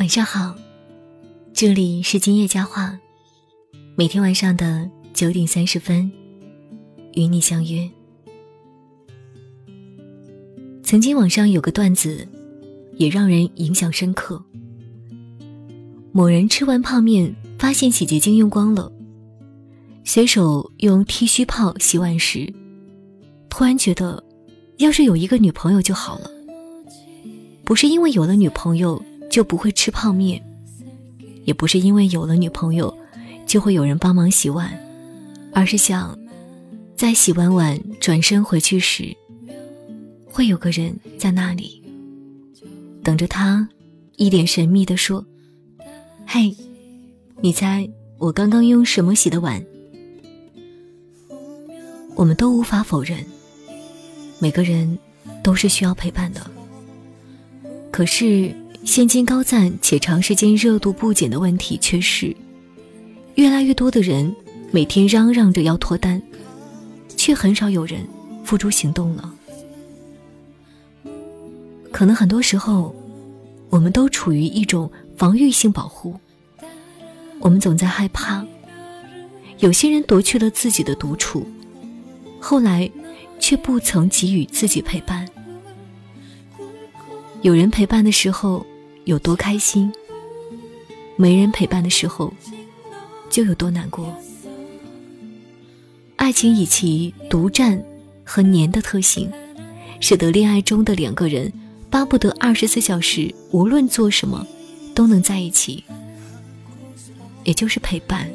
[0.00, 0.56] 晚上好，
[1.52, 2.98] 这里是今夜佳话，
[3.96, 6.10] 每天晚上的九点三十分，
[7.12, 7.86] 与你相约。
[10.82, 12.26] 曾经网上有个段子，
[12.96, 14.42] 也让人印象深刻。
[16.12, 18.90] 某人吃完泡面，发现洗洁精用光了，
[20.02, 22.50] 随手用剃须泡洗碗时，
[23.50, 24.24] 突然觉得，
[24.78, 26.30] 要是有一个女朋友就好了。
[27.64, 28.98] 不是因为有了女朋友。
[29.30, 30.42] 就不会吃泡面，
[31.44, 32.92] 也不是因为有了女朋友
[33.46, 34.76] 就会有人帮忙洗碗，
[35.52, 36.18] 而是想
[36.96, 39.16] 在洗完碗转身回去时，
[40.26, 41.80] 会有个人在那里
[43.04, 43.66] 等着他，
[44.16, 45.24] 一脸神秘地说
[46.26, 46.54] ：“嘿，
[47.40, 49.64] 你猜我刚刚用什么洗的碗？”
[52.16, 53.24] 我们都无法否认，
[54.40, 54.98] 每个人
[55.40, 56.50] 都是需要陪伴的，
[57.92, 58.52] 可是。
[58.84, 62.34] 现今高赞且长时间热度不减的问题，却是
[63.34, 64.34] 越来越多的人
[64.70, 66.20] 每天嚷嚷着要脱单，
[67.16, 68.06] 却很少有人
[68.42, 69.32] 付诸行动了。
[71.92, 72.94] 可能很多时候，
[73.68, 76.18] 我们都处于一种防御性保护，
[77.38, 78.44] 我们总在害怕
[79.58, 81.46] 有些人夺去了自己的独处，
[82.40, 82.90] 后来
[83.38, 85.19] 却不曾给予自己陪伴。
[87.42, 88.66] 有人陪伴的时候。
[89.06, 89.90] 有多开心，
[91.16, 92.32] 没人陪伴的时候，
[93.30, 94.14] 就有多难过。
[96.16, 97.82] 爱情以其独占
[98.22, 99.28] 和黏的特性，
[100.00, 101.50] 使得恋爱中的两个人
[101.88, 104.46] 巴不得二十四小时无论做什么
[104.94, 105.82] 都能在一起，
[107.42, 108.30] 也就是陪伴。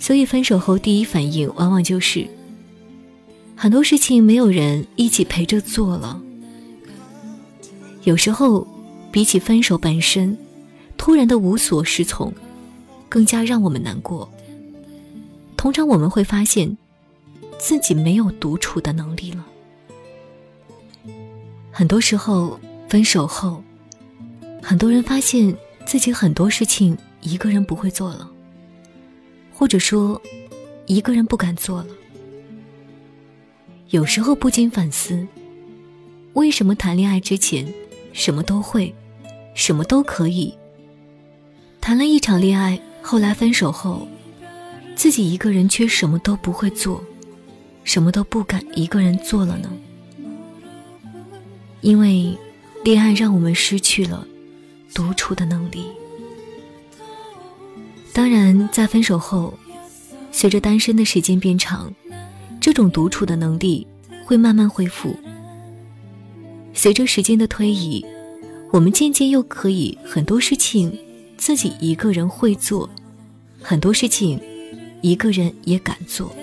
[0.00, 2.26] 所以分手后第一反应往往就是
[3.56, 6.20] 很多事情没有人一起陪着做了，
[8.02, 8.66] 有时候。
[9.12, 10.38] 比起分手本身，
[10.96, 12.32] 突然的无所适从，
[13.08, 14.32] 更加让我们难过。
[15.56, 16.78] 通常我们会发现，
[17.58, 19.44] 自己没有独处的能力了。
[21.72, 22.56] 很多时候，
[22.88, 23.60] 分手后，
[24.62, 25.52] 很多人发现
[25.84, 28.30] 自己很多事情一个人不会做了，
[29.52, 30.22] 或者说，
[30.86, 31.88] 一个人不敢做了。
[33.88, 35.26] 有时候不禁反思，
[36.34, 37.66] 为什么谈恋爱之前
[38.12, 38.94] 什么都会？
[39.54, 40.54] 什么都可以。
[41.80, 44.06] 谈了一场恋爱，后来分手后，
[44.94, 47.02] 自己一个人却什么都不会做，
[47.84, 49.70] 什么都不敢一个人做了呢？
[51.80, 52.36] 因为
[52.84, 54.26] 恋爱让我们失去了
[54.94, 55.86] 独处的能力。
[58.12, 59.54] 当然，在分手后，
[60.30, 61.92] 随着单身的时间变长，
[62.60, 63.86] 这种独处的能力
[64.24, 65.16] 会慢慢恢复。
[66.82, 68.02] 随着时间的推移。
[68.70, 70.98] 我们渐渐又可以很多事情
[71.36, 72.88] 自己一个人会做，
[73.60, 74.40] 很多事情
[75.02, 76.34] 一个人也敢做。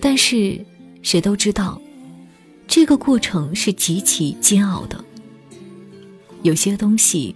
[0.00, 0.60] 但是
[1.02, 1.80] 谁都知道，
[2.66, 5.04] 这个过程是极其煎熬的。
[6.42, 7.32] 有些东西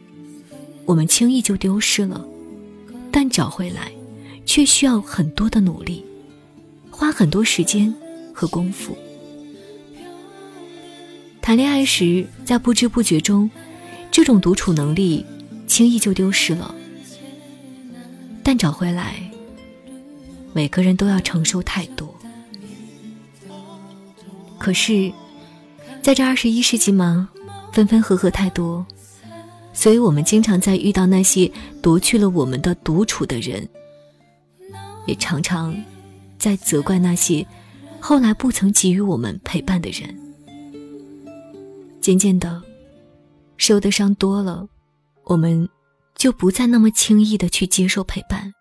[0.84, 2.26] 我们轻易就丢失了，
[3.12, 3.92] 但找回来
[4.44, 6.04] 却需要很多的努力，
[6.90, 7.94] 花很多时间
[8.32, 8.96] 和功夫。
[11.44, 13.50] 谈恋爱时，在不知不觉中，
[14.10, 15.26] 这种独处能力
[15.66, 16.74] 轻易就丢失了。
[18.42, 19.16] 但找回来，
[20.54, 22.18] 每个人都要承受太多。
[24.58, 25.12] 可是，
[26.00, 27.28] 在这二十一世纪嘛，
[27.74, 28.86] 分分合合太多，
[29.74, 33.68] 所以我们经常在遇到那些夺去了我们的独处的人，
[35.04, 35.76] 也常常
[36.38, 37.46] 在责怪那些
[38.00, 40.23] 后来不曾给予我们陪伴的人。
[42.04, 42.62] 渐渐的，
[43.56, 44.68] 受的伤多了，
[45.22, 45.66] 我们
[46.14, 48.52] 就不再那么轻易的去接受陪伴，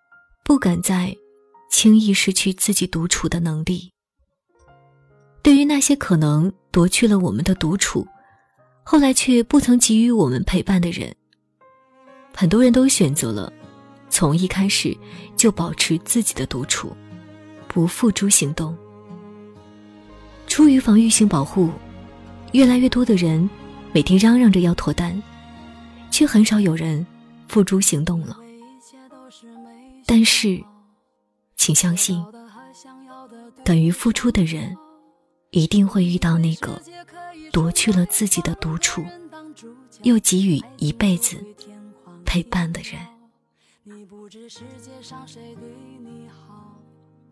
[0.45, 1.13] 不敢再
[1.69, 3.91] 轻易失去自己独处的能力。
[5.41, 8.07] 对于那些可能夺去了我们的独处，
[8.81, 11.13] 后来却不曾给予我们陪伴的人，
[12.33, 13.51] 很多人都选择了
[14.09, 14.97] 从一开始
[15.35, 16.95] 就保持自己的独处，
[17.67, 18.73] 不付诸行动，
[20.47, 21.69] 出于防御性保护。
[22.53, 23.49] 越来越多的人
[23.91, 25.21] 每天嚷嚷着要脱单，
[26.11, 27.05] 却很少有人
[27.47, 28.37] 付诸行动了。
[30.05, 30.63] 但是，
[31.55, 32.23] 请相信，
[33.65, 34.77] 敢于付出的人，
[35.49, 36.79] 一定会遇到那个
[37.51, 39.03] 夺去了自己的独处，
[40.03, 41.43] 又给予一辈子
[42.23, 42.99] 陪伴的人。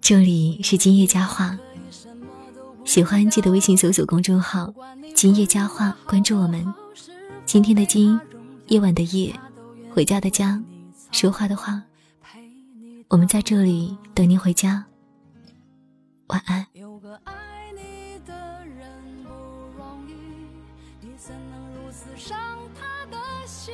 [0.02, 1.56] 这里是今夜佳话。
[2.86, 4.74] 喜欢记得微信搜索公众号
[5.16, 6.74] “今夜佳话”，关注我们。
[7.46, 8.20] 今天的“今”
[8.68, 9.34] 夜晚的夜，
[9.94, 10.62] 回家的家，
[11.12, 11.82] 说话的话。
[13.08, 14.84] 我们在这里等你回家。
[16.28, 16.66] 晚安。
[16.74, 17.34] 有个爱
[17.74, 19.30] 你的人不
[19.78, 20.14] 容易，
[21.02, 22.38] 你怎能如此伤
[22.74, 23.74] 他的心？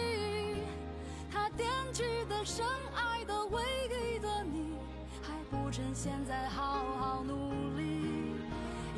[1.31, 4.74] 他惦记的、深爱的、唯一的你，
[5.21, 7.96] 还不趁现在好好努力。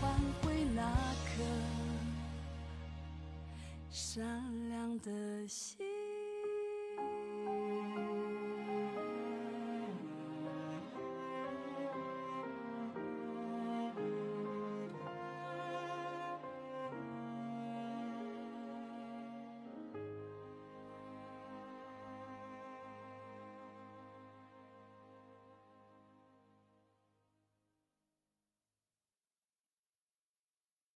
[0.00, 0.10] 换
[0.42, 0.82] 回那
[1.24, 1.42] 颗
[3.90, 4.24] 善
[4.68, 5.97] 良的心。